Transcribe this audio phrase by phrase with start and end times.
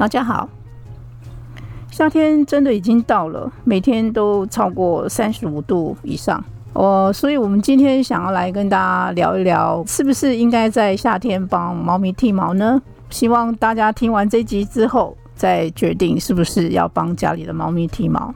[0.00, 0.48] 大家好，
[1.90, 6.42] 夏天真的已经到了，每天都超过三十五度以上。
[6.72, 12.80] 哦，所以我们今天想要来跟大家聊一聊，是不是应该在夏天帮猫咪剃毛呢？
[13.10, 18.34] 希望大家听完这集之后，再决定是不是要帮家里的猫咪剃毛。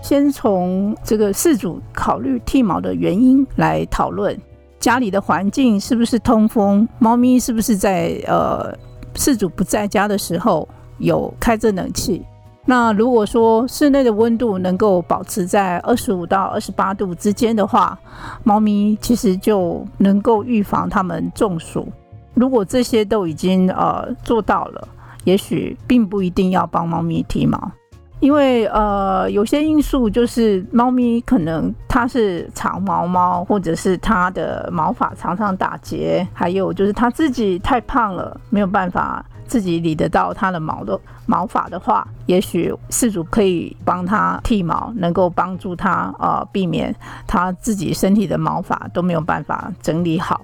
[0.00, 4.34] 先从这个饲主考虑剃毛的原因来讨论。
[4.80, 6.88] 家里的环境是不是通风？
[6.98, 8.72] 猫咪是不是在呃
[9.14, 12.24] 饲主不在家的时候有开着冷气？
[12.64, 17.98] 那如果说室内的温度能够保持在二十五到二十八度之间的话，
[18.44, 21.88] 猫咪其实就能够预防它们中暑。
[22.34, 24.86] 如果这些都已经呃做到了，
[25.24, 27.72] 也许并不一定要帮猫咪剃毛。
[28.20, 46.94] 因为呃，有些因素就是猫咪可能它是长毛猫，或者是它的毛发常常打结，还有就是它自己太胖了，没有办法自己理得到它的毛的毛发的话，也许饲主可以帮它剃毛，能够帮助它呃避免
[47.26, 50.40] 它自己身体的毛发都没有办法整理好。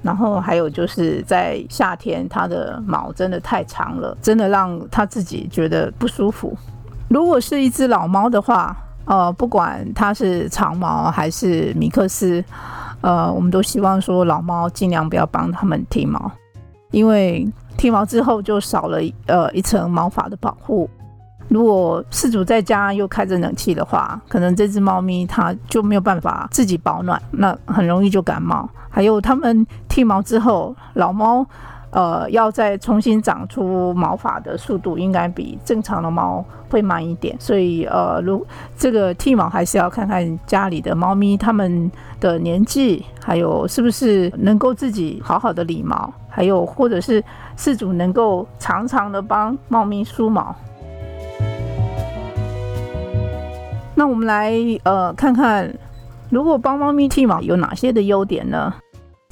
[0.00, 6.56] 然后还有就是在夏天，它的毛真的太长了，真的让它自己觉得不舒服。
[7.08, 12.44] 如果是一只老猫的话，呃，不管它是长毛还是米克斯，
[13.00, 16.30] 呃，我们都希望说老猫尽量不要帮它们剃毛，
[16.90, 20.88] 因为剃毛之后就少了呃一层毛发的保护。
[21.48, 28.68] 如果饲主在家又开着冷气的话，可能这只猫咪它就没有办法自己保暖，那很容易就感冒。
[28.90, 31.46] 还有它们剃毛之后，老猫。
[31.90, 37.34] 呃，要再重新长出毛发的速度，应该比正常的猫会慢一点。
[37.38, 47.24] 所以，呃，如这个剃毛还是要看看家里的猫咪它们的年纪，还有是不是能够自己好好的理毛，还有或者是
[47.56, 50.54] 饲主能够常常的帮猫咪梳毛。
[53.94, 54.54] 那我们来
[54.84, 55.74] 呃看看，
[56.30, 58.74] 如果帮猫咪剃毛有哪些的优点呢？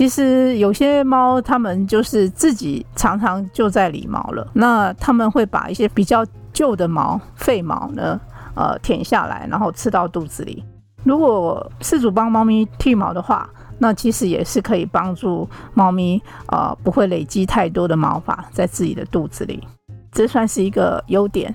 [0.00, 4.48] 其实有些猫，它们就是自己常常就在理毛了。
[4.54, 6.24] 那他们会把一些比较
[6.54, 8.18] 旧的毛、废毛呢，
[8.54, 10.64] 呃，舔下来，然后吃到肚子里。
[11.04, 13.46] 如果饲主帮猫咪剃毛的话，
[13.78, 19.62] 那其实也是可以帮助猫咪，呃，不会累积太多的毛发在自己的肚子里。
[20.10, 21.54] 这算是一个优点。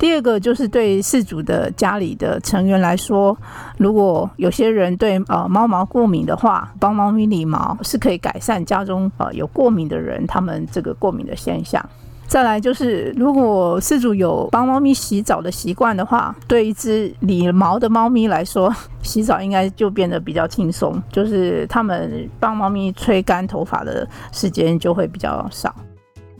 [0.00, 3.36] 第二个就是对饲主的家里的成员来说，
[3.76, 11.84] 如果有些人对呃猫毛过敏的话，帮猫咪理毛是可以改善家中呃有过敏的人他们这个过敏的现象。
[12.26, 25.74] 再来就是，如果饲主有帮猫咪洗澡的习惯的话，对一只理毛的猫咪来说，洗澡应该就变得比较轻松，就是他们帮猫咪吹干头发的时间就会比较少。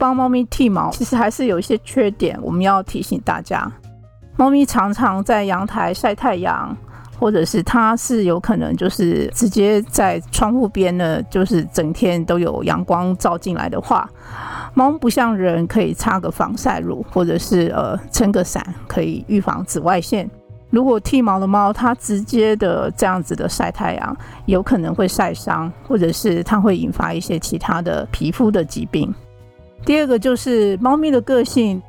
[0.01, 3.71] 帮猫咪剃毛， 其实还是有一些缺点，我们要提醒大家。
[4.35, 6.75] 猫咪常常在阳台晒太阳，
[7.19, 14.09] 或者是它是有可能就是直接在窗户边呢，就是整天都有阳光照进来的话，
[14.73, 20.27] 猫不像人可以擦个防晒乳，或者是呃撑个伞，可以预防紫外线。
[20.71, 29.13] 如果剃毛的猫它直接的这样子的晒太阳，有可能会晒伤，或者是它会引发一些其他的皮肤的疾病。
[29.85, 31.81] 第二个就是猫咪的个性，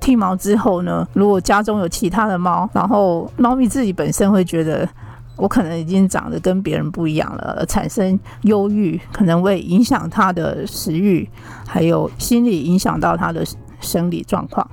[0.00, 4.88] 剃毛之后呢，如果家中有其他的猫，然后猫咪自己本身会觉得
[5.36, 11.28] 我可能已经长得跟别人不一样了，产生忧郁，可能会影响它的食欲，
[11.66, 13.44] 还有心理影响到它的
[13.80, 14.68] 生理状况。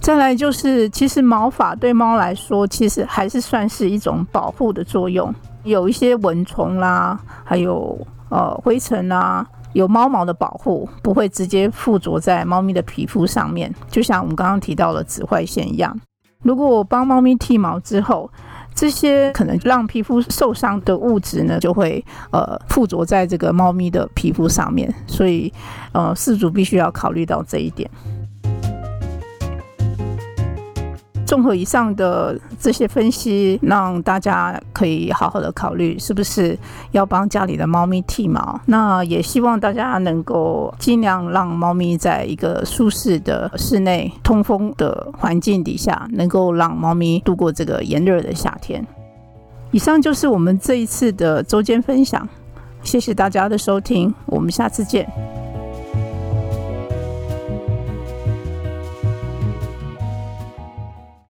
[0.00, 5.32] 再来就是，其实毛发对猫来说，其实还是算是一种保护的作用，
[5.64, 7.98] 有一些蚊虫啦，还有
[8.28, 9.46] 呃灰尘啊。
[9.76, 15.94] 有猫毛的保护，不会直接附着在猫咪的皮肤上面，就像我们刚刚提到的紫外线一样。
[16.42, 18.30] 如果我帮猫咪剃毛之后，
[18.74, 25.52] 这些可能让皮肤受伤的物质呢，就会呃附着在这个猫咪的皮肤上面，所以
[25.92, 27.90] 呃饲主必须要考虑到这一点。
[31.26, 36.56] 综合以上的这些分析，让大家可以好好的考虑，是不是
[36.92, 38.58] 要帮家里的猫咪剃毛。
[38.66, 48.86] 那也希望大家能够尽量让猫咪在一个舒适的室内、通风的环境底下，能够让猫咪度过这个炎热的夏天。
[49.72, 52.26] 以上就是我们这一次的周间分享，
[52.82, 55.35] 谢谢大家的收听，我们下次见。